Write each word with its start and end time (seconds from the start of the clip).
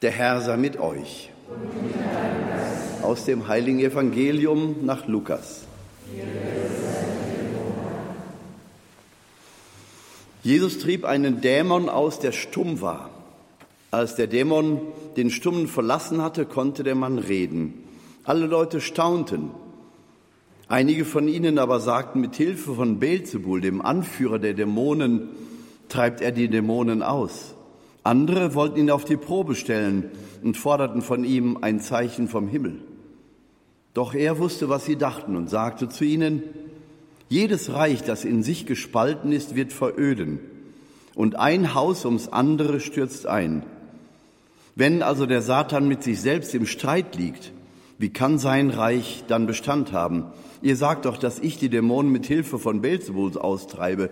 Der 0.00 0.12
Herr 0.12 0.40
sei 0.40 0.56
mit 0.56 0.78
euch. 0.78 1.30
Aus 3.02 3.24
dem 3.24 3.48
heiligen 3.48 3.80
Evangelium 3.80 4.76
nach 4.82 5.08
Lukas. 5.08 5.64
Jesus 10.44 10.78
trieb 10.78 11.04
einen 11.04 11.40
Dämon 11.40 11.88
aus, 11.88 12.20
der 12.20 12.30
stumm 12.30 12.80
war. 12.80 13.10
Als 13.90 14.14
der 14.14 14.28
Dämon 14.28 14.82
den 15.16 15.30
Stummen 15.30 15.66
verlassen 15.66 16.22
hatte, 16.22 16.46
konnte 16.46 16.84
der 16.84 16.94
Mann 16.94 17.18
reden. 17.18 17.74
Alle 18.22 18.46
Leute 18.46 18.80
staunten. 18.80 19.50
Einige 20.68 21.06
von 21.06 21.26
ihnen 21.26 21.58
aber 21.58 21.80
sagten, 21.80 22.20
mit 22.20 22.36
Hilfe 22.36 22.74
von 22.74 23.00
Beelzebul, 23.00 23.60
dem 23.60 23.82
Anführer 23.82 24.38
der 24.38 24.54
Dämonen, 24.54 25.28
treibt 25.88 26.20
er 26.20 26.30
die 26.30 26.46
Dämonen 26.46 27.02
aus. 27.02 27.56
Andere 28.02 28.54
wollten 28.54 28.78
ihn 28.78 28.90
auf 28.90 29.04
die 29.04 29.16
Probe 29.16 29.54
stellen 29.54 30.10
und 30.42 30.56
forderten 30.56 31.02
von 31.02 31.24
ihm 31.24 31.58
ein 31.60 31.80
Zeichen 31.80 32.28
vom 32.28 32.48
Himmel. 32.48 32.80
Doch 33.94 34.14
er 34.14 34.38
wusste, 34.38 34.68
was 34.68 34.84
sie 34.84 34.96
dachten 34.96 35.36
und 35.36 35.50
sagte 35.50 35.88
zu 35.88 36.04
ihnen, 36.04 36.42
jedes 37.28 37.72
Reich, 37.72 38.02
das 38.02 38.24
in 38.24 38.42
sich 38.42 38.64
gespalten 38.64 39.32
ist, 39.32 39.54
wird 39.54 39.72
veröden, 39.72 40.40
und 41.14 41.36
ein 41.36 41.74
Haus 41.74 42.04
ums 42.04 42.28
andere 42.28 42.80
stürzt 42.80 43.26
ein. 43.26 43.64
Wenn 44.76 45.02
also 45.02 45.26
der 45.26 45.42
Satan 45.42 45.88
mit 45.88 46.04
sich 46.04 46.20
selbst 46.20 46.54
im 46.54 46.64
Streit 46.64 47.16
liegt, 47.16 47.52
wie 47.98 48.10
kann 48.10 48.38
sein 48.38 48.70
Reich 48.70 49.24
dann 49.26 49.46
Bestand 49.46 49.92
haben? 49.92 50.26
Ihr 50.62 50.76
sagt 50.76 51.04
doch, 51.04 51.16
dass 51.16 51.40
ich 51.40 51.58
die 51.58 51.68
Dämonen 51.68 52.12
mit 52.12 52.26
Hilfe 52.26 52.58
von 52.60 52.80
Beelzebul 52.80 53.36
austreibe. 53.36 54.10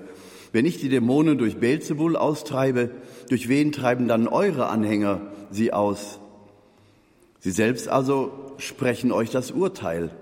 Wenn 0.56 0.64
ich 0.64 0.80
die 0.80 0.88
Dämonen 0.88 1.36
durch 1.36 1.58
Beelzebul 1.58 2.16
austreibe, 2.16 2.88
durch 3.28 3.46
wen 3.50 3.72
treiben 3.72 4.08
dann 4.08 4.26
eure 4.26 4.68
Anhänger 4.68 5.20
sie 5.50 5.70
aus? 5.74 6.18
Sie 7.40 7.50
selbst 7.50 7.88
also 7.88 8.54
sprechen 8.56 9.12
euch 9.12 9.28
das 9.28 9.50
Urteil. 9.50 10.12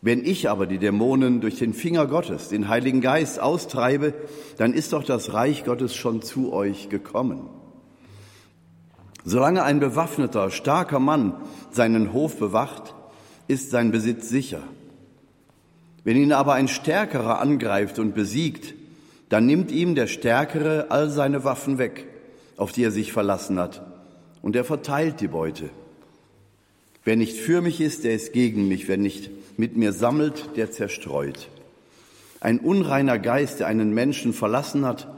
Wenn 0.00 0.24
ich 0.24 0.48
aber 0.48 0.66
die 0.66 0.78
Dämonen 0.78 1.42
durch 1.42 1.58
den 1.58 1.74
Finger 1.74 2.06
Gottes, 2.06 2.48
den 2.48 2.68
Heiligen 2.68 3.02
Geist, 3.02 3.38
austreibe, 3.38 4.14
dann 4.56 4.72
ist 4.72 4.94
doch 4.94 5.04
das 5.04 5.34
Reich 5.34 5.62
Gottes 5.62 5.94
schon 5.94 6.22
zu 6.22 6.50
euch 6.54 6.88
gekommen. 6.88 7.50
Solange 9.26 9.62
ein 9.62 9.78
bewaffneter, 9.78 10.50
starker 10.50 11.00
Mann 11.00 11.34
seinen 11.70 12.14
Hof 12.14 12.38
bewacht, 12.38 12.94
ist 13.46 13.68
sein 13.68 13.90
Besitz 13.90 14.30
sicher. 14.30 14.62
Wenn 16.02 16.16
ihn 16.16 16.32
aber 16.32 16.54
ein 16.54 16.68
Stärkerer 16.68 17.40
angreift 17.40 17.98
und 17.98 18.14
besiegt, 18.14 18.77
dann 19.28 19.46
nimmt 19.46 19.70
ihm 19.70 19.94
der 19.94 20.06
Stärkere 20.06 20.90
all 20.90 21.10
seine 21.10 21.44
Waffen 21.44 21.78
weg, 21.78 22.06
auf 22.56 22.72
die 22.72 22.84
er 22.84 22.90
sich 22.90 23.12
verlassen 23.12 23.58
hat, 23.58 23.82
und 24.42 24.56
er 24.56 24.64
verteilt 24.64 25.20
die 25.20 25.28
Beute. 25.28 25.70
Wer 27.04 27.16
nicht 27.16 27.36
für 27.36 27.62
mich 27.62 27.80
ist, 27.80 28.04
der 28.04 28.14
ist 28.14 28.34
gegen 28.34 28.68
mich. 28.68 28.86
Wer 28.86 28.98
nicht 28.98 29.30
mit 29.56 29.78
mir 29.78 29.94
sammelt, 29.94 30.50
der 30.56 30.70
zerstreut. 30.70 31.48
Ein 32.40 32.60
unreiner 32.60 33.18
Geist, 33.18 33.60
der 33.60 33.66
einen 33.66 33.94
Menschen 33.94 34.34
verlassen 34.34 34.84
hat, 34.84 35.08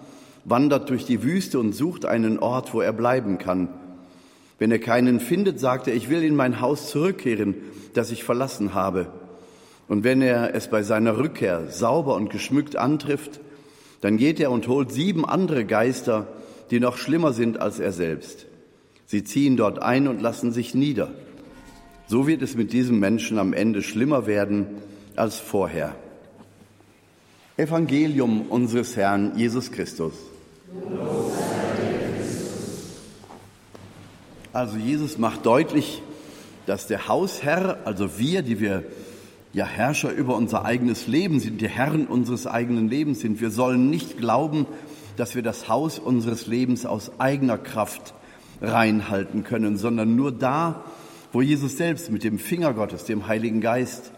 wandert 0.45 0.89
durch 0.89 1.05
die 1.05 1.22
Wüste 1.22 1.58
und 1.58 1.72
sucht 1.72 2.06
einen 2.06 2.39
Ort, 2.39 2.72
wo 2.72 2.80
er 2.80 2.92
bleiben 2.92 3.39
kann. 3.39 3.69
Wenn 4.61 4.70
er 4.70 4.78
keinen 4.78 5.19
findet, 5.19 5.58
sagt 5.58 5.89
er, 5.89 5.95
ich 5.95 6.08
will 6.08 6.22
in 6.22 6.36
mein 6.36 6.61
Haus 6.61 6.91
zurückkehren, 6.91 7.56
das 7.95 8.11
ich 8.11 8.22
verlassen 8.24 8.72
habe. 8.72 9.08
Und 9.89 10.05
wenn 10.05 10.22
er 10.22 10.55
es 10.55 10.69
bei 10.69 10.84
seiner 10.84 11.19
Rückkehr 11.19 11.70
sauber 11.70 12.14
und 12.14 12.30
geschmückt 12.30 12.77
antrifft, 12.77 13.41
dann 14.01 14.17
geht 14.17 14.41
er 14.41 14.51
und 14.51 14.67
holt 14.69 14.93
sieben 14.93 15.25
andere 15.25 15.65
Geister, 15.65 16.27
die 16.70 16.81
noch 16.81 16.97
schlimmer 16.97 17.33
sind 17.33 17.61
als 17.61 17.79
er 17.79 17.93
selbst. 17.93 18.47
Sie 19.07 19.25
ziehen 19.25 19.57
dort 19.57 19.83
ein 19.83 20.09
und 20.09 20.23
lassen 20.23 20.53
sich 20.53 20.75
nieder. 20.75 21.11
So 22.07 22.27
wird 22.27 22.42
es 22.42 22.57
mit 22.57 22.73
diesem 22.73 22.98
Menschen 22.98 23.39
am 23.39 23.53
Ende 23.53 23.83
schlimmer 23.83 24.27
werden 24.27 24.67
als 25.17 25.39
vorher. 25.39 25.95
Evangelium 27.57 28.42
unseres 28.42 28.97
Herrn 28.97 29.36
Jesus 29.36 29.70
Christus. 29.70 30.14
Also 34.53 34.77
Jesus 34.79 35.19
macht 35.19 35.45
deutlich, 35.45 36.03
dass 36.67 36.86
der 36.86 37.07
Hausherr, 37.07 37.79
also 37.85 38.19
wir, 38.19 38.42
die 38.42 38.61
wir 38.61 38.85
ja 39.52 39.64
Herrscher 39.64 40.12
über 40.12 40.36
unser 40.36 40.64
eigenes 40.64 41.06
Leben 41.06 41.40
sind, 41.40 41.61
die 41.61 41.68
Herren 41.68 42.06
unseres 42.06 42.46
eigenen 42.46 42.88
Lebens 42.88 43.20
sind. 43.20 43.40
Wir 43.40 43.50
sollen 43.50 43.90
nicht 43.90 44.18
glauben, 44.18 44.66
dass 45.16 45.34
wir 45.34 45.42
das 45.42 45.68
Haus 45.68 45.98
unseres 45.98 46.46
Lebens 46.46 46.86
aus 46.86 47.18
eigener 47.18 47.58
Kraft 47.58 48.14
reinhalten 48.62 49.44
können, 49.44 49.77
sondern 49.77 50.16
nur 50.16 50.33
da, 50.33 50.84
wo 51.33 51.42
Jesus 51.42 51.77
selbst 51.77 52.11
mit 52.11 52.24
dem 52.24 52.38
Finger 52.38 52.74
Gottes, 52.74 53.05
dem 53.05 53.27
Heiligen 53.27 53.61
Geist, 53.61 54.12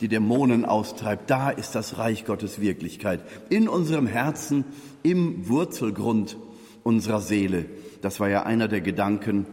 die 0.00 0.08
Dämonen 0.08 0.64
austreibt, 0.64 1.28
da 1.28 1.50
ist 1.50 1.74
das 1.74 1.98
Reich 1.98 2.24
Gottes 2.24 2.60
Wirklichkeit. 2.60 3.20
In 3.50 3.68
unserem 3.68 4.06
Herzen, 4.06 4.64
im 5.02 5.48
Wurzelgrund 5.48 6.38
unserer 6.82 7.20
Seele. 7.20 7.66
Das 8.00 8.20
war 8.20 8.28
ja 8.28 8.44
einer 8.44 8.68
der 8.68 8.80
Gedanken 8.80 9.46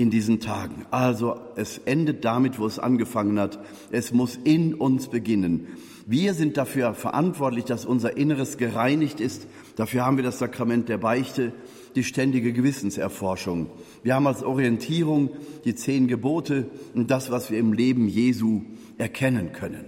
in 0.00 0.10
diesen 0.10 0.40
Tagen. 0.40 0.86
Also 0.90 1.38
es 1.56 1.78
endet 1.78 2.24
damit, 2.24 2.58
wo 2.58 2.66
es 2.66 2.78
angefangen 2.78 3.38
hat. 3.38 3.58
Es 3.90 4.12
muss 4.12 4.38
in 4.42 4.74
uns 4.74 5.08
beginnen. 5.08 5.66
Wir 6.06 6.32
sind 6.32 6.56
dafür 6.56 6.94
verantwortlich, 6.94 7.66
dass 7.66 7.84
unser 7.84 8.16
Inneres 8.16 8.56
gereinigt 8.56 9.20
ist. 9.20 9.46
Dafür 9.76 10.06
haben 10.06 10.16
wir 10.16 10.24
das 10.24 10.38
Sakrament 10.38 10.88
der 10.88 10.98
Beichte, 10.98 11.52
die 11.94 12.02
ständige 12.02 12.52
Gewissenserforschung. 12.52 13.66
Wir 14.02 14.14
haben 14.14 14.26
als 14.26 14.42
Orientierung 14.42 15.30
die 15.64 15.74
zehn 15.74 16.08
Gebote 16.08 16.70
und 16.94 17.10
das, 17.10 17.30
was 17.30 17.50
wir 17.50 17.58
im 17.58 17.74
Leben 17.74 18.08
Jesu 18.08 18.62
erkennen 18.96 19.52
können. 19.52 19.84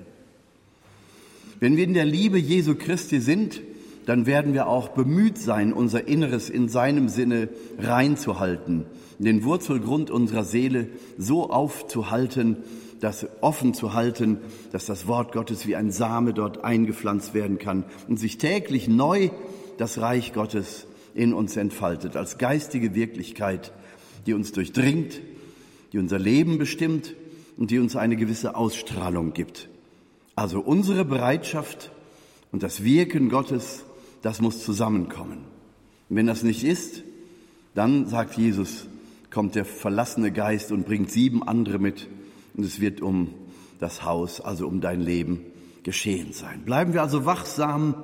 Wenn 1.59 1.77
wir 1.77 1.85
in 1.85 1.95
der 1.95 2.05
Liebe 2.05 2.39
Jesu 2.39 2.75
Christi 2.75 3.21
sind, 3.21 3.63
dann 4.07 4.27
werden 4.27 4.55
wir 4.55 4.67
auch 4.67 4.89
bemüht 4.89 5.39
sein, 5.39 5.73
unser 5.73 6.09
Inneres 6.09 6.51
in 6.51 6.69
seinem 6.69 7.09
Sinne 7.09 7.49
reinzuhalten, 7.79 8.85
den 9.19 9.45
Wurzelgrund 9.45 10.11
unserer 10.11 10.45
Seele 10.45 10.89
so 11.19 11.51
aufzuhalten, 11.51 12.59
das 13.01 13.27
offen 13.41 13.75
zu 13.75 13.95
halten, 13.95 14.39
dass 14.71 14.87
das 14.87 15.07
Wort 15.07 15.33
Gottes 15.33 15.67
wie 15.67 15.77
ein 15.77 15.91
Same 15.91 16.35
dort 16.35 16.65
eingepflanzt 16.65 17.35
werden 17.35 17.59
kann 17.59 17.85
und 18.09 18.19
sich 18.19 18.39
täglich 18.39 18.89
neu 18.89 19.31
das 19.79 20.01
Reich 20.01 20.33
Gottes 20.33 20.87
in 21.15 21.35
uns 21.35 21.57
entfaltet, 21.57 22.17
als 22.17 22.39
geistige 22.39 22.95
Wirklichkeit, 22.95 23.73
die 24.27 24.35
uns 24.35 24.53
durchdringt, 24.53 25.21
die 25.93 25.99
unser 25.99 26.19
Leben 26.19 26.59
bestimmt 26.59 27.15
und 27.57 27.71
die 27.71 27.79
uns 27.79 27.97
eine 27.97 28.17
gewisse 28.17 28.57
Ausstrahlung 28.57 29.33
gibt. 29.33 29.69
Also 30.35 30.61
unsere 30.61 31.05
Bereitschaft 31.05 31.91
und 32.53 32.63
das 32.63 32.85
Wirken 32.85 33.29
Gottes 33.29 33.85
das 34.23 34.41
muss 34.41 34.65
zusammenkommen. 34.65 35.39
Und 36.09 36.17
wenn 36.17 36.27
das 36.27 36.43
nicht 36.43 36.65
ist, 36.65 37.03
dann, 37.75 38.07
sagt 38.07 38.37
Jesus, 38.37 38.87
kommt 39.31 39.55
der 39.55 39.65
verlassene 39.65 40.31
Geist 40.31 40.73
und 40.73 40.87
bringt 40.87 41.11
sieben 41.11 41.43
andere 41.43 41.79
mit 41.79 42.09
und 42.55 42.65
es 42.65 42.81
wird 42.81 43.01
um 43.01 43.35
das 43.81 44.05
Haus, 44.05 44.41
also 44.41 44.67
um 44.67 44.81
dein 44.81 45.01
Leben 45.01 45.41
geschehen 45.83 46.33
sein. 46.33 46.63
Bleiben 46.65 46.93
wir 46.93 47.03
also 47.03 47.25
wachsam, 47.25 47.95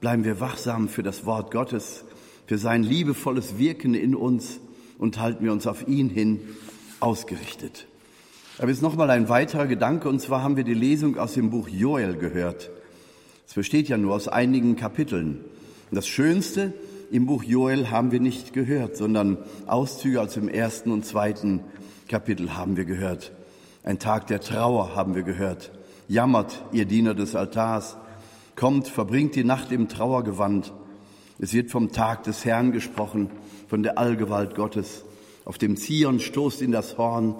bleiben 0.00 0.24
wir 0.24 0.40
wachsam 0.40 0.88
für 0.88 1.02
das 1.02 1.24
Wort 1.24 1.50
Gottes, 1.50 2.04
für 2.46 2.58
sein 2.58 2.82
liebevolles 2.82 3.58
Wirken 3.58 3.94
in 3.94 4.14
uns 4.14 4.60
und 4.98 5.18
halten 5.18 5.44
wir 5.44 5.52
uns 5.52 5.66
auf 5.66 5.88
ihn 5.88 6.10
hin 6.10 6.40
ausgerichtet. 7.00 7.86
Aber 8.58 8.68
jetzt 8.68 8.82
nochmal 8.82 9.10
ein 9.10 9.28
weiterer 9.28 9.66
Gedanke, 9.66 10.08
und 10.08 10.20
zwar 10.20 10.42
haben 10.42 10.56
wir 10.56 10.64
die 10.64 10.74
Lesung 10.74 11.18
aus 11.18 11.34
dem 11.34 11.50
Buch 11.50 11.68
Joel 11.68 12.16
gehört. 12.16 12.70
Es 13.46 13.54
besteht 13.54 13.88
ja 13.88 13.96
nur 13.96 14.14
aus 14.14 14.28
einigen 14.28 14.76
Kapiteln. 14.76 15.44
Das 15.90 16.06
Schönste 16.08 16.74
im 17.10 17.26
Buch 17.26 17.44
Joel 17.44 17.90
haben 17.90 18.10
wir 18.10 18.20
nicht 18.20 18.52
gehört, 18.52 18.96
sondern 18.96 19.38
Auszüge 19.66 20.20
aus 20.20 20.34
dem 20.34 20.48
ersten 20.48 20.90
und 20.90 21.06
zweiten 21.06 21.60
Kapitel 22.08 22.56
haben 22.56 22.76
wir 22.76 22.84
gehört. 22.84 23.32
Ein 23.84 24.00
Tag 24.00 24.26
der 24.26 24.40
Trauer 24.40 24.96
haben 24.96 25.14
wir 25.14 25.22
gehört. 25.22 25.70
Jammert, 26.08 26.64
ihr 26.72 26.86
Diener 26.86 27.14
des 27.14 27.36
Altars. 27.36 27.96
Kommt, 28.56 28.88
verbringt 28.88 29.36
die 29.36 29.44
Nacht 29.44 29.70
im 29.70 29.88
Trauergewand. 29.88 30.72
Es 31.38 31.52
wird 31.52 31.70
vom 31.70 31.92
Tag 31.92 32.24
des 32.24 32.44
Herrn 32.44 32.72
gesprochen, 32.72 33.30
von 33.68 33.82
der 33.82 33.98
Allgewalt 33.98 34.56
Gottes. 34.56 35.04
Auf 35.44 35.58
dem 35.58 35.76
Zion 35.76 36.18
stoßt 36.18 36.62
in 36.62 36.72
das 36.72 36.98
Horn, 36.98 37.36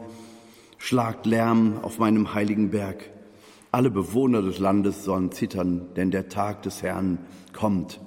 schlagt 0.79 1.27
Lärm 1.27 1.79
auf 1.83 1.99
meinem 1.99 2.35
heiligen 2.35 2.71
Berg. 2.71 3.11
Alle 3.77 3.91
Bewohner 3.91 4.41
des 4.41 4.59
Landes 4.59 5.05
sollen 5.05 5.33
zittern, 5.33 5.89
denn 5.97 6.11
der 6.11 6.31
Tag 6.31 6.63
des 6.63 6.83
Herrn 6.83 7.19
kommt. 7.53 8.01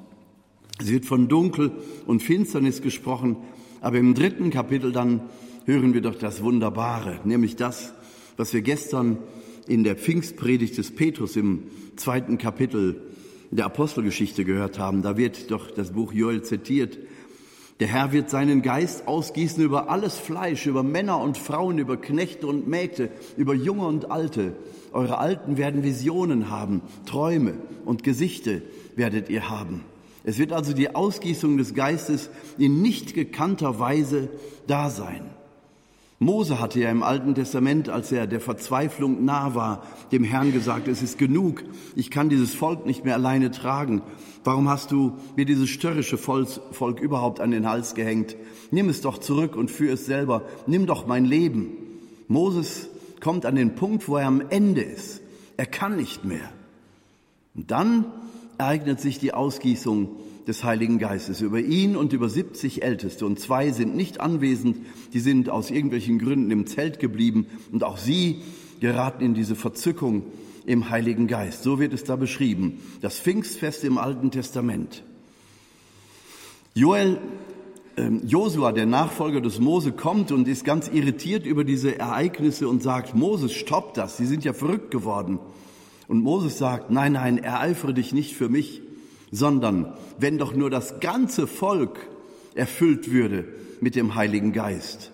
Es 0.79 0.89
wird 0.89 1.05
von 1.05 1.27
Dunkel 1.27 1.71
und 2.07 2.23
Finsternis 2.23 2.81
gesprochen, 2.81 3.37
aber 3.79 3.99
im 3.99 4.15
dritten 4.15 4.49
Kapitel 4.49 4.91
dann 4.91 5.21
hören 5.65 5.93
wir 5.93 6.01
doch 6.01 6.15
das 6.15 6.41
Wunderbare, 6.41 7.19
nämlich 7.23 7.55
das, 7.55 7.93
was 8.35 8.51
wir 8.51 8.63
gestern 8.63 9.19
in 9.67 9.83
der 9.83 9.95
Pfingstpredigt 9.95 10.75
des 10.75 10.89
Petrus 10.89 11.35
im 11.35 11.65
zweiten 11.97 12.39
Kapitel 12.39 13.03
der 13.51 13.67
Apostelgeschichte 13.67 14.45
gehört 14.45 14.79
haben. 14.79 15.03
Da 15.03 15.17
wird 15.17 15.51
doch 15.51 15.69
das 15.69 15.91
Buch 15.91 16.13
Joel 16.13 16.41
zitiert. 16.41 16.97
Der 17.79 17.87
Herr 17.87 18.11
wird 18.11 18.29
seinen 18.29 18.61
Geist 18.61 19.07
ausgießen 19.07 19.63
über 19.63 19.89
alles 19.89 20.17
Fleisch, 20.17 20.65
über 20.65 20.83
Männer 20.83 21.21
und 21.21 21.37
Frauen, 21.37 21.77
über 21.77 21.95
Knechte 21.95 22.45
und 22.45 22.67
Mägde, 22.67 23.09
über 23.37 23.53
Junge 23.53 23.87
und 23.87 24.11
Alte. 24.11 24.53
Eure 24.91 25.17
Alten 25.17 25.57
werden 25.57 25.83
Visionen 25.83 26.49
haben, 26.49 26.81
Träume 27.05 27.53
und 27.85 28.03
Gesichte 28.03 28.61
werdet 28.95 29.29
ihr 29.29 29.49
haben. 29.49 29.85
Es 30.25 30.37
wird 30.37 30.51
also 30.51 30.73
die 30.73 30.93
Ausgießung 30.93 31.57
des 31.57 31.73
Geistes 31.73 32.29
in 32.57 32.81
nicht 32.81 33.13
gekannter 33.13 33.79
Weise 33.79 34.29
da 34.67 34.89
sein. 34.89 35.29
Mose 36.21 36.59
hatte 36.59 36.81
ja 36.81 36.91
im 36.91 37.01
Alten 37.01 37.33
Testament, 37.33 37.87
als 37.87 38.11
er 38.11 38.27
der 38.27 38.41
Verzweiflung 38.41 39.23
nah 39.23 39.55
war, 39.55 39.83
dem 40.11 40.25
Herrn 40.25 40.51
gesagt, 40.51 40.89
es 40.89 41.01
ist 41.01 41.17
genug, 41.17 41.63
ich 41.95 42.11
kann 42.11 42.27
dieses 42.27 42.53
Volk 42.53 42.85
nicht 42.85 43.05
mehr 43.05 43.15
alleine 43.15 43.51
tragen. 43.51 44.01
Warum 44.43 44.67
hast 44.67 44.91
du 44.91 45.13
mir 45.37 45.45
dieses 45.45 45.69
störrische 45.69 46.17
Volk 46.17 46.99
überhaupt 46.99 47.39
an 47.39 47.51
den 47.51 47.67
Hals 47.69 47.95
gehängt? 47.95 48.35
Nimm 48.69 48.89
es 48.89 48.99
doch 48.99 49.17
zurück 49.19 49.55
und 49.55 49.71
führ 49.71 49.93
es 49.93 50.05
selber. 50.05 50.43
Nimm 50.67 50.87
doch 50.87 51.07
mein 51.07 51.23
Leben. 51.23 51.71
Moses 52.27 52.89
kommt 53.21 53.45
an 53.45 53.55
den 53.55 53.75
Punkt, 53.75 54.09
wo 54.09 54.17
er 54.17 54.27
am 54.27 54.41
Ende 54.49 54.81
ist. 54.81 55.21
Er 55.55 55.65
kann 55.65 55.95
nicht 55.95 56.25
mehr. 56.25 56.49
Und 57.55 57.71
dann 57.71 58.05
ereignet 58.57 58.99
sich 58.99 59.19
die 59.19 59.33
Ausgießung 59.33 60.09
des 60.49 60.63
Heiligen 60.63 60.97
Geistes 60.97 61.41
über 61.41 61.59
ihn 61.59 61.95
und 61.95 62.11
über 62.11 62.27
70 62.27 62.81
Älteste. 62.81 63.25
Und 63.25 63.39
zwei 63.39 63.71
sind 63.71 63.95
nicht 63.95 64.19
anwesend, 64.19 64.77
die 65.13 65.19
sind 65.19 65.47
aus 65.49 65.69
irgendwelchen 65.69 66.17
Gründen 66.17 66.49
im 66.49 66.65
Zelt 66.65 66.99
geblieben. 66.99 67.45
Und 67.71 67.83
auch 67.83 67.97
sie 67.97 68.41
geraten 68.81 69.23
in 69.23 69.33
diese 69.35 69.55
Verzückung 69.55 70.23
im 70.65 70.89
Heiligen 70.89 71.27
Geist. 71.27 71.61
So 71.61 71.79
wird 71.79 71.93
es 71.93 72.03
da 72.03 72.15
beschrieben. 72.15 72.79
Das 73.01 73.19
Pfingstfest 73.19 73.83
im 73.83 73.99
Alten 73.99 74.31
Testament. 74.31 75.03
Joel, 76.73 77.19
äh, 77.95 78.09
Josua, 78.25 78.71
der 78.71 78.87
Nachfolger 78.87 79.41
des 79.41 79.59
Mose, 79.59 79.91
kommt 79.91 80.31
und 80.31 80.47
ist 80.47 80.65
ganz 80.65 80.89
irritiert 80.91 81.45
über 81.45 81.63
diese 81.63 81.99
Ereignisse 81.99 82.67
und 82.67 82.81
sagt, 82.81 83.13
Moses, 83.13 83.53
stopp 83.53 83.93
das, 83.93 84.17
Sie 84.17 84.25
sind 84.25 84.43
ja 84.43 84.53
verrückt 84.53 84.89
geworden. 84.89 85.37
Und 86.07 86.23
Moses 86.23 86.57
sagt, 86.57 86.89
nein, 86.89 87.13
nein, 87.13 87.37
ereifere 87.37 87.93
dich 87.93 88.13
nicht 88.13 88.35
für 88.35 88.49
mich, 88.49 88.81
sondern 89.31 89.93
wenn 90.17 90.37
doch 90.37 90.55
nur 90.55 90.69
das 90.69 90.99
ganze 90.99 91.47
Volk 91.47 91.99
erfüllt 92.55 93.11
würde 93.11 93.47
mit 93.81 93.95
dem 93.95 94.15
Heiligen 94.15 94.53
Geist, 94.53 95.11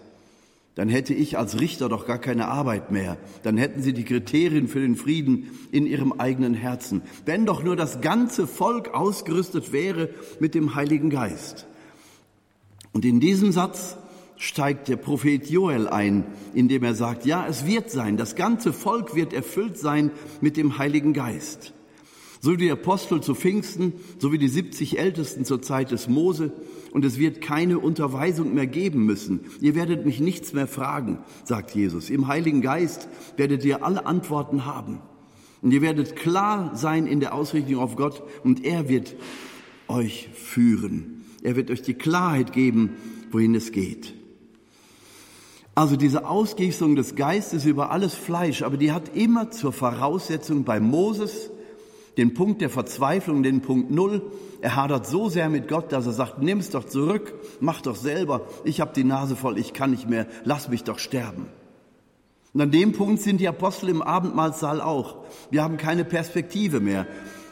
dann 0.75 0.89
hätte 0.89 1.13
ich 1.13 1.37
als 1.37 1.59
Richter 1.59 1.87
doch 1.87 2.05
gar 2.05 2.19
keine 2.19 2.49
Arbeit 2.49 2.91
mehr. 2.91 3.17
Dann 3.43 3.55
hätten 3.55 3.81
sie 3.81 3.93
die 3.93 4.03
Kriterien 4.03 4.67
für 4.67 4.81
den 4.81 4.97
Frieden 4.97 5.49
in 5.71 5.87
ihrem 5.87 6.11
eigenen 6.11 6.53
Herzen. 6.53 7.01
Wenn 7.25 7.45
doch 7.45 7.63
nur 7.63 7.77
das 7.77 8.01
ganze 8.01 8.45
Volk 8.45 8.93
ausgerüstet 8.93 9.71
wäre 9.71 10.09
mit 10.41 10.53
dem 10.53 10.75
Heiligen 10.75 11.09
Geist. 11.09 11.65
Und 12.91 13.05
in 13.05 13.21
diesem 13.21 13.53
Satz 13.53 13.95
steigt 14.37 14.89
der 14.89 14.97
Prophet 14.97 15.49
Joel 15.49 15.87
ein, 15.87 16.25
indem 16.53 16.83
er 16.83 16.93
sagt, 16.93 17.25
ja, 17.25 17.47
es 17.47 17.65
wird 17.65 17.89
sein, 17.89 18.17
das 18.17 18.35
ganze 18.35 18.73
Volk 18.73 19.15
wird 19.15 19.31
erfüllt 19.31 19.77
sein 19.77 20.11
mit 20.41 20.57
dem 20.57 20.77
Heiligen 20.77 21.13
Geist. 21.13 21.73
So 22.45 22.51
wie 22.51 22.57
die 22.57 22.69
Apostel 22.69 23.21
zu 23.21 23.33
Pfingsten, 23.33 23.93
so 24.19 24.31
wie 24.31 24.37
die 24.37 24.47
70 24.47 24.99
Ältesten 24.99 25.45
zur 25.45 25.63
Zeit 25.63 25.89
des 25.89 26.07
Mose. 26.07 26.51
Und 26.91 27.03
es 27.03 27.17
wird 27.17 27.41
keine 27.41 27.79
Unterweisung 27.79 28.53
mehr 28.53 28.67
geben 28.67 29.03
müssen. 29.03 29.45
Ihr 29.61 29.73
werdet 29.73 30.05
mich 30.05 30.19
nichts 30.19 30.53
mehr 30.53 30.67
fragen, 30.67 31.17
sagt 31.43 31.71
Jesus. 31.71 32.11
Im 32.11 32.27
Heiligen 32.27 32.61
Geist 32.61 33.07
werdet 33.35 33.65
ihr 33.65 33.83
alle 33.83 34.05
Antworten 34.05 34.67
haben. 34.67 34.99
Und 35.63 35.71
ihr 35.71 35.81
werdet 35.81 36.15
klar 36.15 36.75
sein 36.75 37.07
in 37.07 37.19
der 37.19 37.33
Ausrichtung 37.33 37.79
auf 37.79 37.95
Gott 37.95 38.21
und 38.43 38.63
er 38.63 38.89
wird 38.89 39.15
euch 39.87 40.29
führen. 40.35 41.25
Er 41.41 41.55
wird 41.55 41.71
euch 41.71 41.81
die 41.81 41.95
Klarheit 41.95 42.53
geben, 42.53 42.91
wohin 43.31 43.55
es 43.55 43.71
geht. 43.71 44.13
Also 45.73 45.95
diese 45.95 46.27
Ausgießung 46.27 46.95
des 46.95 47.15
Geistes 47.15 47.65
über 47.65 47.89
alles 47.89 48.13
Fleisch, 48.13 48.61
aber 48.61 48.77
die 48.77 48.91
hat 48.91 49.15
immer 49.15 49.49
zur 49.49 49.73
Voraussetzung 49.73 50.63
bei 50.63 50.79
Moses 50.79 51.49
den 52.17 52.33
Punkt 52.33 52.61
der 52.61 52.69
Verzweiflung, 52.69 53.43
den 53.43 53.61
Punkt 53.61 53.91
Null. 53.91 54.21
Er 54.61 54.75
hadert 54.75 55.05
so 55.05 55.29
sehr 55.29 55.49
mit 55.49 55.67
Gott, 55.67 55.91
dass 55.91 56.05
er 56.05 56.13
sagt, 56.13 56.41
nimm's 56.41 56.69
doch 56.69 56.85
zurück, 56.85 57.33
mach 57.59 57.81
doch 57.81 57.95
selber, 57.95 58.41
ich 58.63 58.81
habe 58.81 58.93
die 58.95 59.03
Nase 59.03 59.35
voll, 59.35 59.57
ich 59.57 59.73
kann 59.73 59.91
nicht 59.91 60.09
mehr, 60.09 60.27
lass 60.43 60.69
mich 60.69 60.83
doch 60.83 60.99
sterben. 60.99 61.47
Und 62.53 62.61
an 62.61 62.71
dem 62.71 62.93
Punkt 62.93 63.21
sind 63.21 63.41
die 63.41 63.49
Apostel 63.49 63.89
im 63.89 64.01
Abendmahlsaal 64.01 64.79
auch. 64.79 65.25
Wir 65.51 65.61
haben 65.61 65.75
keine 65.75 66.05
Perspektive 66.05 66.79
mehr. 66.79 67.05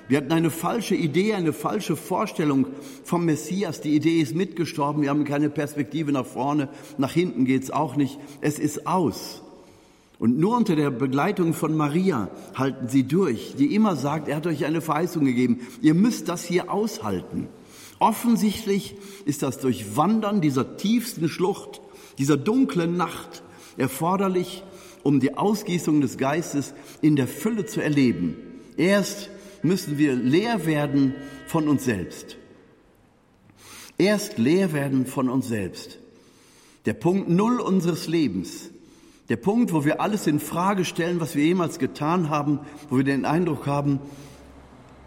Wir 0.08 0.18
hatten 0.18 0.32
eine 0.32 0.50
falsche 0.50 0.96
Idee, 0.96 1.34
eine 1.34 1.54
falsche 1.54 1.96
Vorstellung 1.96 2.68
vom 3.04 3.26
Messias. 3.26 3.82
Die 3.82 3.96
Idee 3.96 4.22
ist 4.22 4.34
mitgestorben. 4.34 5.02
Wir 5.02 5.10
haben 5.10 5.26
keine 5.26 5.50
Perspektive 5.50 6.14
nach 6.14 6.26
vorne. 6.26 6.70
Nach 6.98 7.12
hinten 7.12 7.44
geht's 7.44 7.70
auch 7.70 7.98
nicht. 7.98 8.18
Es 8.40 8.60
ist 8.60 8.88
aus. 8.88 9.43
Und 10.24 10.40
nur 10.40 10.56
unter 10.56 10.78
der 10.78 10.90
Begleitung 10.90 11.54
von 11.54 11.76
Maria 11.76 12.30
halten 12.56 12.88
sie 12.88 13.04
durch, 13.04 13.56
die 13.60 13.76
immer 13.76 13.98
sagt, 13.98 14.30
er 14.30 14.38
hat 14.38 14.48
euch 14.48 14.64
eine 14.64 14.80
Verheißung 14.80 15.26
gegeben. 15.26 15.68
Ihr 15.82 15.96
müsst 15.96 16.30
das 16.30 16.46
hier 16.46 16.72
aushalten. 16.72 17.50
Offensichtlich 18.00 18.96
ist 19.26 19.44
das 19.44 19.58
Durchwandern 19.60 20.40
dieser 20.40 20.78
tiefsten 20.78 21.28
Schlucht, 21.28 21.82
dieser 22.20 22.38
dunklen 22.38 22.96
Nacht 22.96 23.44
erforderlich, 23.76 24.64
um 25.04 25.20
die 25.20 25.36
Ausgießung 25.36 26.00
des 26.00 26.18
Geistes 26.18 26.74
in 27.02 27.18
der 27.18 27.28
Fülle 27.28 27.66
zu 27.66 27.84
erleben. 27.84 28.38
Erst 28.78 29.30
müssen 29.62 29.98
wir 29.98 30.16
leer 30.16 30.66
werden 30.66 31.16
von 31.48 31.68
uns 31.68 31.84
selbst. 31.84 32.38
Erst 33.98 34.38
leer 34.38 34.72
werden 34.72 35.06
von 35.06 35.28
uns 35.28 35.50
selbst. 35.50 36.00
Der 36.86 36.94
Punkt 36.94 37.28
Null 37.28 37.60
unseres 37.60 38.08
Lebens 38.08 38.70
der 39.34 39.38
Punkt, 39.38 39.74
wo 39.74 39.84
wir 39.84 40.00
alles 40.00 40.28
in 40.28 40.40
Frage 40.40 40.86
stellen, 40.86 41.20
was 41.20 41.36
wir 41.36 41.44
jemals 41.44 41.80
getan 41.80 42.30
haben, 42.30 42.60
wo 42.92 42.98
wir 42.98 43.04
den 43.04 43.26
Eindruck 43.26 43.66
haben, 43.66 44.00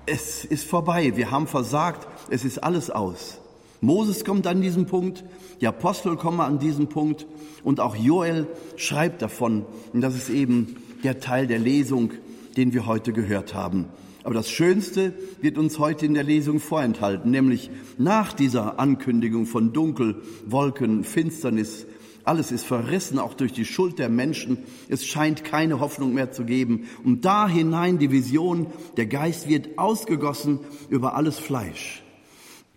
es 0.04 0.44
ist 0.44 0.64
vorbei, 0.64 1.12
wir 1.14 1.30
haben 1.30 1.46
versagt, 1.46 2.08
es 2.28 2.44
ist 2.44 2.58
alles 2.58 2.90
aus. 2.90 3.38
Moses 3.80 4.24
kommt 4.24 4.48
an 4.48 4.60
diesen 4.60 4.86
Punkt, 4.86 5.22
die 5.60 5.68
Apostel 5.68 6.16
kommen 6.16 6.40
an 6.40 6.58
diesen 6.58 6.88
Punkt 6.88 7.24
und 7.62 7.78
auch 7.78 7.94
Joel 7.94 8.48
schreibt 8.74 9.22
davon. 9.22 9.64
Und 9.92 10.00
das 10.00 10.16
ist 10.16 10.28
eben 10.28 10.74
der 11.04 11.20
Teil 11.20 11.46
der 11.46 11.60
Lesung, 11.60 12.10
den 12.56 12.74
wir 12.74 12.84
heute 12.84 13.12
gehört 13.12 13.54
haben. 13.54 13.84
Aber 14.24 14.34
das 14.34 14.50
Schönste 14.50 15.12
wird 15.40 15.56
uns 15.56 15.78
heute 15.78 16.04
in 16.04 16.14
der 16.14 16.24
Lesung 16.24 16.58
vorenthalten, 16.58 17.30
nämlich 17.30 17.70
nach 17.96 18.32
dieser 18.32 18.80
Ankündigung 18.80 19.46
von 19.46 19.72
Dunkel, 19.72 20.20
Wolken, 20.46 21.04
Finsternis, 21.04 21.86
alles 22.26 22.50
ist 22.50 22.66
verrissen, 22.66 23.18
auch 23.18 23.34
durch 23.34 23.52
die 23.52 23.64
Schuld 23.64 23.98
der 23.98 24.08
Menschen. 24.08 24.58
Es 24.88 25.06
scheint 25.06 25.44
keine 25.44 25.78
Hoffnung 25.80 26.12
mehr 26.12 26.32
zu 26.32 26.44
geben. 26.44 26.88
Und 27.04 27.24
da 27.24 27.48
hinein 27.48 27.98
die 27.98 28.10
Vision, 28.10 28.66
der 28.96 29.06
Geist 29.06 29.48
wird 29.48 29.78
ausgegossen 29.78 30.58
über 30.90 31.14
alles 31.14 31.38
Fleisch. 31.38 32.02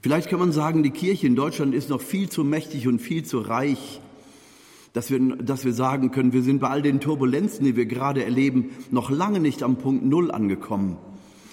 Vielleicht 0.02 0.30
kann 0.30 0.40
man 0.40 0.52
sagen, 0.52 0.84
die 0.84 0.92
Kirche 0.92 1.28
in 1.28 1.36
Deutschland 1.36 1.74
ist 1.74 1.90
noch 1.90 2.02
viel 2.02 2.30
zu 2.30 2.44
mächtig 2.44 2.88
und 2.88 3.00
viel 3.00 3.26
zu 3.26 3.40
reich, 3.40 4.00
dass 4.94 5.10
wir, 5.10 5.20
dass 5.20 5.66
wir 5.66 5.74
sagen 5.74 6.12
können, 6.12 6.32
wir 6.32 6.44
sind 6.44 6.60
bei 6.60 6.70
all 6.70 6.82
den 6.82 7.00
Turbulenzen, 7.00 7.66
die 7.66 7.76
wir 7.76 7.86
gerade 7.86 8.24
erleben, 8.24 8.70
noch 8.92 9.10
lange 9.10 9.40
nicht 9.40 9.64
am 9.64 9.78
Punkt 9.78 10.06
Null 10.06 10.32
angekommen. 10.32 10.98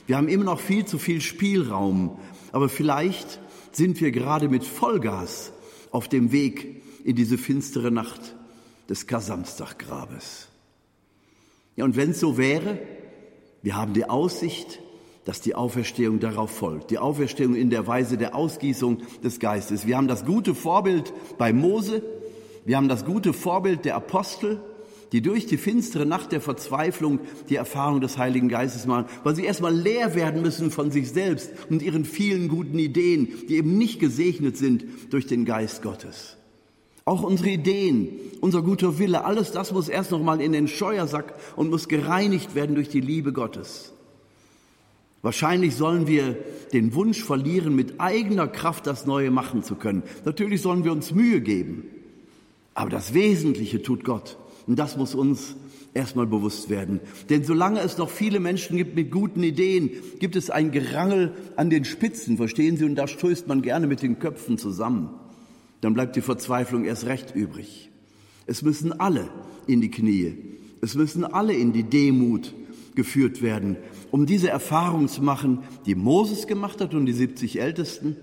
Wir 0.06 0.16
haben 0.16 0.28
immer 0.28 0.44
noch 0.44 0.60
viel 0.60 0.84
zu 0.84 0.98
viel 0.98 1.20
Spielraum, 1.20 2.18
aber 2.52 2.68
vielleicht 2.68 3.40
sind 3.72 4.00
wir 4.00 4.10
gerade 4.12 4.48
mit 4.48 4.64
Vollgas 4.64 5.52
auf 5.90 6.08
dem 6.08 6.30
Weg 6.30 6.82
in 7.06 7.14
diese 7.14 7.38
finstere 7.38 7.92
Nacht 7.92 8.34
des 8.88 9.06
Kasamstaggrabes. 9.06 10.48
Ja, 11.76 11.84
und 11.84 11.94
wenn 11.94 12.10
es 12.10 12.20
so 12.20 12.36
wäre, 12.36 12.80
wir 13.62 13.76
haben 13.76 13.92
die 13.92 14.10
Aussicht, 14.10 14.80
dass 15.24 15.40
die 15.40 15.54
Auferstehung 15.54 16.18
darauf 16.18 16.50
folgt. 16.50 16.90
Die 16.90 16.98
Auferstehung 16.98 17.54
in 17.54 17.70
der 17.70 17.86
Weise 17.86 18.18
der 18.18 18.34
Ausgießung 18.34 19.02
des 19.22 19.38
Geistes. 19.38 19.86
Wir 19.86 19.96
haben 19.96 20.08
das 20.08 20.24
gute 20.24 20.52
Vorbild 20.52 21.12
bei 21.38 21.52
Mose. 21.52 22.02
Wir 22.64 22.76
haben 22.76 22.88
das 22.88 23.04
gute 23.04 23.32
Vorbild 23.32 23.84
der 23.84 23.94
Apostel, 23.94 24.60
die 25.12 25.22
durch 25.22 25.46
die 25.46 25.58
finstere 25.58 26.06
Nacht 26.06 26.32
der 26.32 26.40
Verzweiflung 26.40 27.20
die 27.48 27.54
Erfahrung 27.54 28.00
des 28.00 28.18
Heiligen 28.18 28.48
Geistes 28.48 28.84
machen, 28.84 29.06
weil 29.22 29.36
sie 29.36 29.44
erstmal 29.44 29.74
leer 29.74 30.16
werden 30.16 30.42
müssen 30.42 30.72
von 30.72 30.90
sich 30.90 31.10
selbst 31.10 31.52
und 31.70 31.82
ihren 31.82 32.04
vielen 32.04 32.48
guten 32.48 32.80
Ideen, 32.80 33.28
die 33.48 33.58
eben 33.58 33.78
nicht 33.78 34.00
gesegnet 34.00 34.56
sind 34.56 34.84
durch 35.10 35.28
den 35.28 35.44
Geist 35.44 35.82
Gottes. 35.82 36.36
Auch 37.06 37.22
unsere 37.22 37.50
Ideen, 37.50 38.08
unser 38.40 38.62
guter 38.62 38.98
Wille, 38.98 39.24
alles 39.24 39.52
das 39.52 39.72
muss 39.72 39.88
erst 39.88 40.10
noch 40.10 40.22
mal 40.22 40.40
in 40.40 40.50
den 40.50 40.66
Scheuersack 40.66 41.34
und 41.54 41.70
muss 41.70 41.86
gereinigt 41.86 42.56
werden 42.56 42.74
durch 42.74 42.88
die 42.88 43.00
Liebe 43.00 43.32
Gottes. 43.32 43.92
Wahrscheinlich 45.22 45.76
sollen 45.76 46.08
wir 46.08 46.36
den 46.72 46.94
Wunsch 46.94 47.22
verlieren, 47.22 47.76
mit 47.76 48.00
eigener 48.00 48.48
Kraft 48.48 48.88
das 48.88 49.06
Neue 49.06 49.30
machen 49.30 49.62
zu 49.62 49.76
können. 49.76 50.02
Natürlich 50.24 50.62
sollen 50.62 50.82
wir 50.82 50.90
uns 50.90 51.12
Mühe 51.12 51.40
geben. 51.40 51.84
Aber 52.74 52.90
das 52.90 53.14
Wesentliche 53.14 53.82
tut 53.82 54.02
Gott. 54.02 54.36
Und 54.66 54.76
das 54.76 54.96
muss 54.96 55.14
uns 55.14 55.54
erstmal 55.94 56.26
bewusst 56.26 56.70
werden. 56.70 57.00
Denn 57.30 57.44
solange 57.44 57.80
es 57.80 57.98
noch 57.98 58.10
viele 58.10 58.40
Menschen 58.40 58.76
gibt 58.76 58.96
mit 58.96 59.12
guten 59.12 59.44
Ideen, 59.44 59.90
gibt 60.18 60.34
es 60.34 60.50
ein 60.50 60.72
Gerangel 60.72 61.34
an 61.54 61.70
den 61.70 61.84
Spitzen, 61.84 62.36
verstehen 62.36 62.76
Sie? 62.76 62.84
Und 62.84 62.96
da 62.96 63.06
stößt 63.06 63.46
man 63.46 63.62
gerne 63.62 63.86
mit 63.86 64.02
den 64.02 64.18
Köpfen 64.18 64.58
zusammen. 64.58 65.10
Dann 65.86 65.94
bleibt 65.94 66.16
die 66.16 66.20
Verzweiflung 66.20 66.84
erst 66.84 67.06
recht 67.06 67.36
übrig. 67.36 67.92
Es 68.44 68.62
müssen 68.62 68.98
alle 68.98 69.28
in 69.68 69.80
die 69.80 69.88
Knie, 69.88 70.34
es 70.80 70.96
müssen 70.96 71.24
alle 71.24 71.52
in 71.52 71.72
die 71.72 71.84
Demut 71.84 72.54
geführt 72.96 73.40
werden, 73.40 73.76
um 74.10 74.26
diese 74.26 74.50
Erfahrung 74.50 75.06
zu 75.06 75.22
machen, 75.22 75.60
die 75.86 75.94
Moses 75.94 76.48
gemacht 76.48 76.80
hat 76.80 76.92
und 76.92 77.06
die 77.06 77.12
70 77.12 77.60
Ältesten 77.60 78.16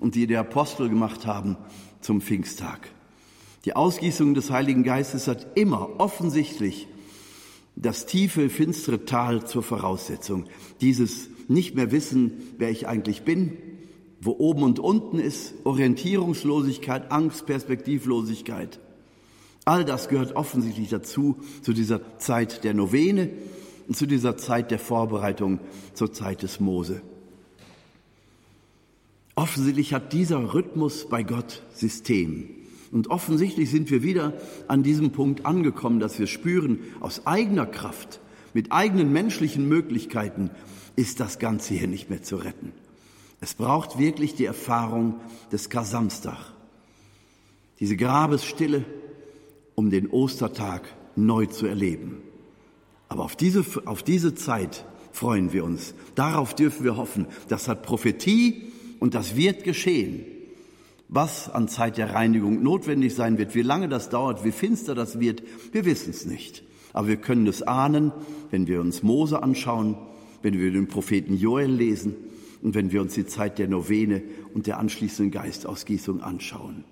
und 0.00 0.14
die 0.14 0.26
die 0.26 0.38
Apostel 0.38 0.88
gemacht 0.88 1.26
haben 1.26 1.58
zum 2.00 2.22
Pfingsttag. 2.22 2.88
Die 3.66 3.76
Ausgießung 3.76 4.32
des 4.32 4.50
Heiligen 4.50 4.82
Geistes 4.82 5.28
hat 5.28 5.48
immer 5.54 6.00
offensichtlich 6.00 6.88
das 7.74 8.06
tiefe, 8.06 8.48
finstere 8.48 9.04
Tal 9.04 9.46
zur 9.46 9.62
Voraussetzung. 9.62 10.46
Dieses 10.80 11.28
nicht 11.46 11.74
mehr 11.74 11.92
wissen, 11.92 12.54
wer 12.56 12.70
ich 12.70 12.88
eigentlich 12.88 13.20
bin, 13.20 13.58
wo 14.26 14.32
oben 14.32 14.62
und 14.64 14.78
unten 14.78 15.18
ist, 15.18 15.54
Orientierungslosigkeit, 15.64 17.10
Angst, 17.10 17.46
Perspektivlosigkeit. 17.46 18.80
All 19.64 19.84
das 19.84 20.08
gehört 20.08 20.36
offensichtlich 20.36 20.90
dazu, 20.90 21.36
zu 21.62 21.72
dieser 21.72 22.18
Zeit 22.18 22.64
der 22.64 22.74
Novene 22.74 23.30
und 23.88 23.96
zu 23.96 24.06
dieser 24.06 24.36
Zeit 24.36 24.70
der 24.70 24.78
Vorbereitung 24.78 25.60
zur 25.94 26.12
Zeit 26.12 26.42
des 26.42 26.60
Mose. 26.60 27.02
Offensichtlich 29.34 29.92
hat 29.92 30.12
dieser 30.12 30.54
Rhythmus 30.54 31.08
bei 31.08 31.22
Gott 31.22 31.62
System. 31.74 32.48
Und 32.92 33.10
offensichtlich 33.10 33.70
sind 33.70 33.90
wir 33.90 34.02
wieder 34.02 34.32
an 34.68 34.82
diesem 34.82 35.10
Punkt 35.10 35.44
angekommen, 35.44 36.00
dass 36.00 36.18
wir 36.18 36.26
spüren, 36.26 36.78
aus 37.00 37.26
eigener 37.26 37.66
Kraft, 37.66 38.20
mit 38.54 38.72
eigenen 38.72 39.12
menschlichen 39.12 39.68
Möglichkeiten 39.68 40.50
ist 40.94 41.20
das 41.20 41.38
Ganze 41.38 41.74
hier 41.74 41.88
nicht 41.88 42.08
mehr 42.08 42.22
zu 42.22 42.36
retten. 42.36 42.72
Es 43.40 43.54
braucht 43.54 43.98
wirklich 43.98 44.34
die 44.34 44.46
Erfahrung 44.46 45.20
des 45.52 45.68
Kasamstag, 45.68 46.38
diese 47.80 47.96
Grabesstille, 47.96 48.84
um 49.74 49.90
den 49.90 50.08
Ostertag 50.08 50.82
neu 51.16 51.46
zu 51.46 51.66
erleben. 51.66 52.22
Aber 53.08 53.24
auf 53.24 53.36
diese, 53.36 53.64
auf 53.84 54.02
diese 54.02 54.34
Zeit 54.34 54.84
freuen 55.12 55.52
wir 55.52 55.64
uns. 55.64 55.94
Darauf 56.14 56.54
dürfen 56.54 56.84
wir 56.84 56.96
hoffen. 56.96 57.26
Das 57.48 57.68
hat 57.68 57.82
Prophetie 57.82 58.72
und 59.00 59.14
das 59.14 59.36
wird 59.36 59.64
geschehen. 59.64 60.24
Was 61.08 61.48
an 61.48 61.68
Zeit 61.68 61.98
der 61.98 62.14
Reinigung 62.14 62.62
notwendig 62.62 63.14
sein 63.14 63.38
wird, 63.38 63.54
wie 63.54 63.62
lange 63.62 63.88
das 63.88 64.08
dauert, 64.08 64.44
wie 64.44 64.50
finster 64.50 64.94
das 64.94 65.20
wird, 65.20 65.42
wir 65.72 65.84
wissen 65.84 66.10
es 66.10 66.26
nicht. 66.26 66.64
Aber 66.92 67.06
wir 67.06 67.16
können 67.18 67.46
es 67.46 67.62
ahnen, 67.62 68.12
wenn 68.50 68.66
wir 68.66 68.80
uns 68.80 69.02
Mose 69.02 69.42
anschauen, 69.42 69.96
wenn 70.42 70.58
wir 70.58 70.72
den 70.72 70.88
Propheten 70.88 71.36
Joel 71.36 71.70
lesen 71.70 72.16
und 72.66 72.74
wenn 72.74 72.90
wir 72.90 73.00
uns 73.00 73.14
die 73.14 73.26
Zeit 73.26 73.60
der 73.60 73.68
Novene 73.68 74.24
und 74.52 74.66
der 74.66 74.80
anschließenden 74.80 75.30
Geistausgießung 75.30 76.20
anschauen. 76.20 76.82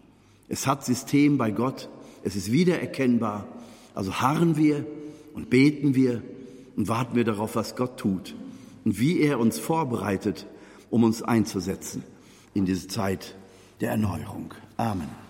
Es 0.48 0.68
hat 0.68 0.84
System 0.84 1.36
bei 1.36 1.50
Gott, 1.50 1.88
es 2.22 2.36
ist 2.36 2.52
wiedererkennbar, 2.52 3.48
also 3.92 4.20
harren 4.20 4.56
wir 4.56 4.86
und 5.34 5.50
beten 5.50 5.96
wir 5.96 6.22
und 6.76 6.86
warten 6.86 7.16
wir 7.16 7.24
darauf, 7.24 7.56
was 7.56 7.74
Gott 7.74 7.98
tut 7.98 8.36
und 8.84 9.00
wie 9.00 9.18
er 9.18 9.40
uns 9.40 9.58
vorbereitet, 9.58 10.46
um 10.90 11.02
uns 11.02 11.24
einzusetzen 11.24 12.04
in 12.54 12.66
diese 12.66 12.86
Zeit 12.86 13.34
der 13.80 13.90
Erneuerung. 13.90 14.54
Amen. 14.76 15.23